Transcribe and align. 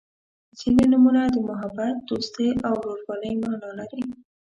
•ځینې 0.57 0.83
نومونه 0.91 1.21
د 1.33 1.35
محبت، 1.49 1.95
دوستۍ 2.09 2.49
او 2.67 2.73
ورورولۍ 2.81 3.33
معنا 3.41 3.69
لري. 3.79 4.03